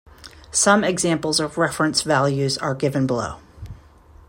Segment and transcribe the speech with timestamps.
[0.49, 3.37] Some examples of Reference Values are given below.